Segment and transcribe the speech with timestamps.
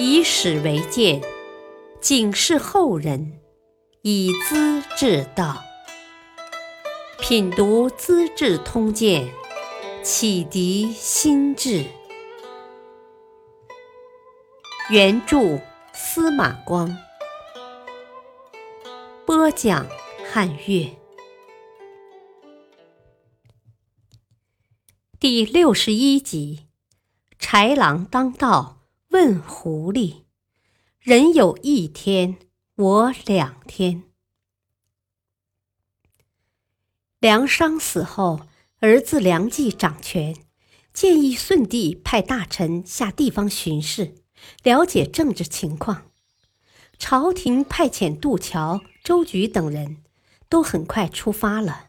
[0.00, 1.20] 以史为鉴，
[2.00, 3.40] 警示后人，
[4.02, 5.60] 以资治道。
[7.18, 9.28] 品读《资治通鉴》，
[10.04, 11.84] 启迪心智。
[14.88, 15.58] 原著
[15.92, 16.96] 司马光，
[19.26, 19.84] 播讲
[20.32, 20.96] 汉乐。
[25.18, 26.68] 第六十一集：
[27.40, 28.77] 豺狼当道
[29.18, 30.22] 问狐狸，
[31.00, 32.36] 人有一天，
[32.76, 34.04] 我两天。
[37.18, 38.42] 梁商死后，
[38.78, 40.36] 儿子梁冀掌权，
[40.92, 44.14] 建议舜帝派大臣下地方巡视。
[44.62, 46.12] 了解政治情况，
[46.96, 49.96] 朝廷派遣杜桥、周举等人，
[50.48, 51.88] 都很快出发了。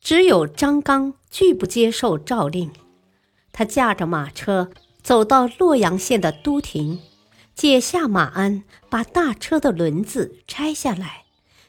[0.00, 2.72] 只有张刚拒不接受诏令。
[3.52, 4.70] 他驾着马车
[5.06, 6.98] 走到洛阳县的都亭，
[7.54, 11.26] 解下马鞍，把大车的轮子拆下来，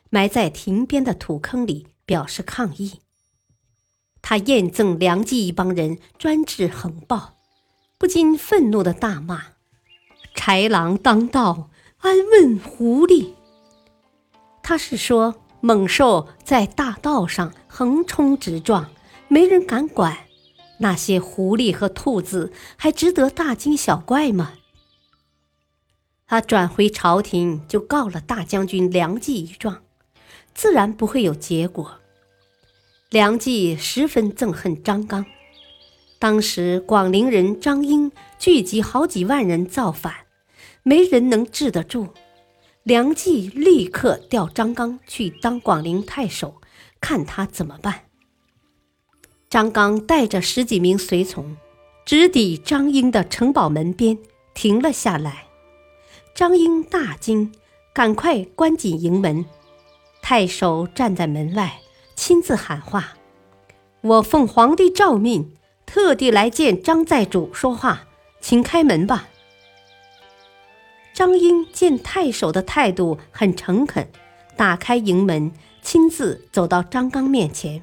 [0.10, 2.94] 埋在亭边的土坑里，表示抗议。
[4.24, 7.36] 他验赠梁冀一帮人专制横暴，
[8.00, 9.44] 不禁愤怒的大骂。
[10.36, 13.36] 豺狼当道，安问狐狸？
[14.64, 18.90] 他是说猛兽在大道上横冲直撞，
[19.28, 20.18] 没人敢管，
[20.80, 24.54] 那些狐狸和兔子还值得大惊小怪吗？
[26.28, 29.84] 他转回朝廷，就告了大将军梁冀一状，
[30.54, 32.00] 自然不会有结果。
[33.10, 35.26] 梁冀十分憎恨张刚，
[36.20, 40.14] 当时广陵人张英聚集好几万人造反。
[40.84, 42.14] 没人能治得住，
[42.84, 46.62] 梁冀立刻调张刚去当广陵太守，
[47.02, 48.07] 看他怎么办。
[49.50, 51.56] 张刚带着十几名随从，
[52.06, 54.18] 直抵张英的城堡门边，
[54.54, 55.46] 停了下来。
[56.36, 57.54] 张英大惊，
[57.94, 59.46] 赶快关紧营门。
[60.22, 61.80] 太守站在门外，
[62.14, 63.14] 亲自喊话
[64.02, 65.56] ：“我奉皇帝诏命，
[65.86, 68.04] 特地来见张寨主说话，
[68.42, 69.30] 请开门吧。”
[71.16, 74.10] 张英见太守的态度很诚恳，
[74.58, 77.82] 打开营门，亲自走到张刚面前，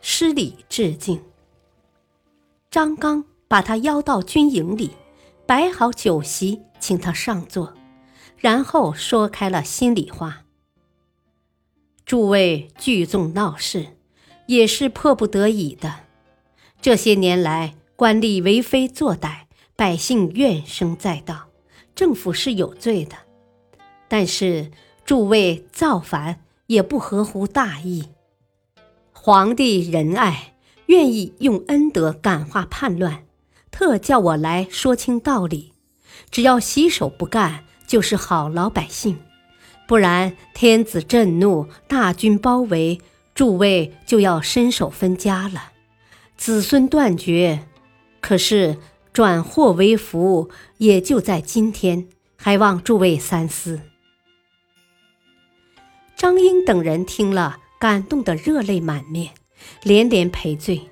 [0.00, 1.22] 施礼致敬。
[2.70, 4.90] 张刚把他邀到军营里，
[5.46, 7.74] 摆好酒席，请他上座，
[8.36, 10.44] 然后说开了心里话
[12.06, 13.96] ：“诸位聚众闹事，
[14.46, 16.00] 也是迫不得已的。
[16.80, 19.42] 这些年来，官吏为非作歹，
[19.76, 21.48] 百姓怨声载道。”
[21.92, 23.16] 政府是有罪的，
[24.08, 24.70] 但是
[25.04, 28.08] 诸位造反也不合乎大义。
[29.22, 30.54] 皇帝仁爱，
[30.86, 33.24] 愿意用恩德感化叛乱，
[33.70, 35.74] 特叫我来说清道理。
[36.30, 39.16] 只要洗手不干，就是好老百姓；
[39.86, 42.98] 不然，天子震怒，大军包围，
[43.34, 45.72] 诸位就要身首分家了，
[46.38, 47.66] 子孙断绝。
[48.22, 48.78] 可是。
[49.12, 52.06] 转祸为福，也就在今天，
[52.36, 53.80] 还望诸位三思。
[56.16, 59.32] 张英等人听了，感动得热泪满面，
[59.82, 60.82] 连连赔罪。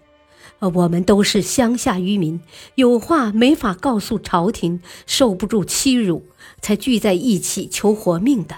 [0.59, 2.41] 我们都是乡下渔民，
[2.77, 6.25] 有话没法告诉朝廷，受不住欺辱，
[6.63, 8.57] 才聚在一起求活命的。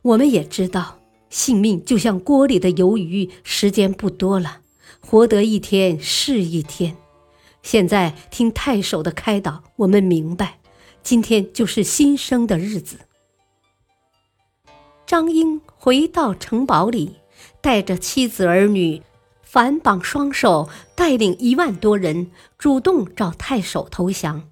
[0.00, 4.62] 我们也知道，性命就像锅里的鱿鱼，时间不多了，
[5.00, 6.96] 活得一天是一天。
[7.62, 10.58] 现在听太守的开导，我们明白，
[11.02, 13.00] 今天就是新生的日子。
[15.06, 17.16] 张英回到城堡里，
[17.60, 19.02] 带着妻子儿女，
[19.42, 24.42] 反绑双手，带领一万多人，主动找太守投降。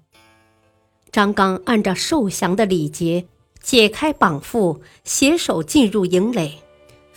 [1.11, 3.25] 张刚按照受降的礼节，
[3.61, 6.59] 解开绑缚，携手进入营垒，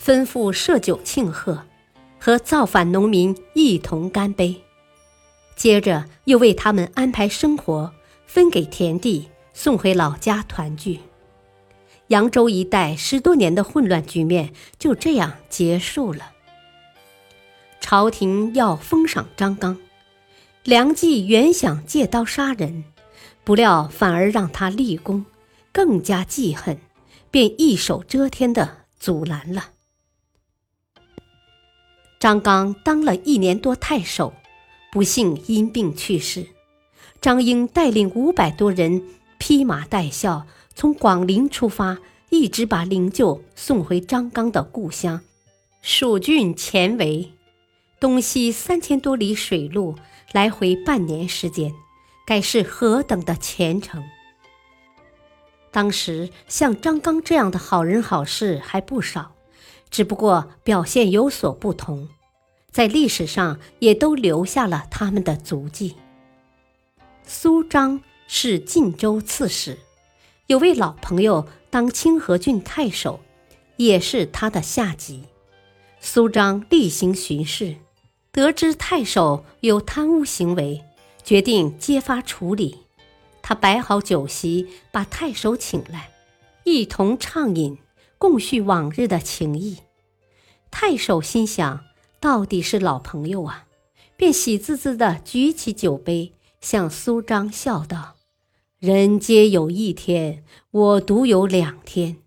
[0.01, 1.63] 吩咐设酒庆贺，
[2.19, 4.61] 和造反农民一同干杯。
[5.55, 7.93] 接着又为他们安排生活，
[8.25, 10.99] 分给田地，送回老家团聚。
[12.11, 16.33] 扬州一带十多年的混乱局面就这样结束了。
[17.79, 19.77] 朝廷要封赏张刚，
[20.63, 22.83] 梁冀原想借刀杀人，
[23.45, 25.25] 不料反而让他立功，
[25.71, 26.81] 更加记恨，
[27.31, 29.69] 便一手遮天的阻拦了。
[32.19, 34.33] 张刚当了一年多太守。
[34.91, 36.47] 不幸因病去世，
[37.21, 39.01] 张英带领五百多人
[39.37, 40.45] 披麻戴孝，
[40.75, 41.97] 从广陵出发，
[42.29, 45.21] 一直把灵柩送回张刚的故乡
[45.81, 47.31] 蜀郡前围，
[47.99, 49.95] 东西三千多里水路，
[50.31, 51.73] 来回半年时间，
[52.25, 54.03] 该是何等的虔诚！
[55.71, 59.33] 当时像张刚这样的好人好事还不少，
[59.89, 62.09] 只不过表现有所不同，
[62.71, 65.95] 在历史上也都留下了他们的足迹。
[67.23, 69.77] 苏张是晋州刺史，
[70.51, 73.21] 有位老朋友当清河郡太守，
[73.77, 75.23] 也是他的下级。
[76.01, 77.77] 苏张例行巡视，
[78.33, 80.83] 得知太守有贪污行为，
[81.23, 82.79] 决定揭发处理。
[83.41, 86.11] 他摆好酒席，把太守请来，
[86.65, 87.77] 一同畅饮，
[88.17, 89.77] 共叙往日的情谊。
[90.69, 91.85] 太守心想，
[92.19, 93.67] 到底是老朋友啊，
[94.17, 98.15] 便喜滋滋地举起酒杯，向苏张笑道
[98.81, 102.17] ：“人皆有一天，我独有两天。”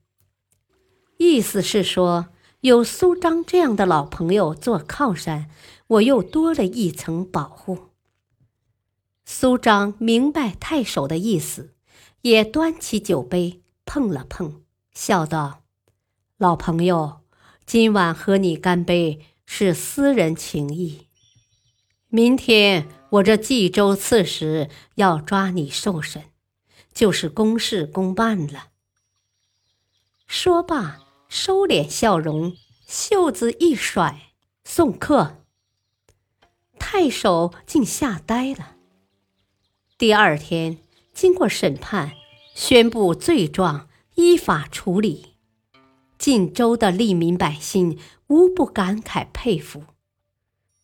[1.19, 2.29] 意思是说，
[2.61, 5.51] 有苏张这样的老朋友做靠山，
[5.89, 7.89] 我又多了一层保护。
[9.25, 11.75] 苏张明白太守的意思，
[12.23, 14.63] 也端起酒杯碰了碰，
[14.93, 15.65] 笑道
[16.39, 17.23] ：“老朋友，
[17.67, 21.09] 今晚和你干杯是私人情谊。
[22.11, 26.23] 明天我这冀州刺史要抓你受审，
[26.95, 28.69] 就是公事公办了。”
[30.27, 32.57] 说罢，收敛笑容，
[32.87, 34.33] 袖子一甩，
[34.65, 35.39] 送客。
[36.79, 38.77] 太守竟吓呆了。
[39.99, 40.79] 第二天，
[41.13, 42.13] 经过审判，
[42.55, 45.35] 宣布罪状依法处理。
[46.19, 47.99] 晋州的利民百姓
[48.29, 49.85] 无不感慨佩服。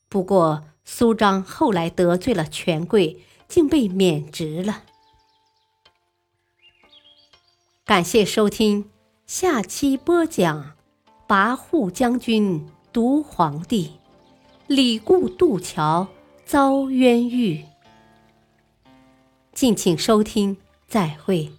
[0.08, 4.84] 不过，苏张后来得罪了权贵，竟被免职了。
[7.90, 8.88] 感谢收听，
[9.26, 10.74] 下期播讲：
[11.26, 13.90] 跋扈将军毒皇帝，
[14.68, 16.06] 李固渡桥
[16.46, 17.64] 遭冤狱。
[19.52, 20.56] 敬请收听，
[20.86, 21.50] 再会。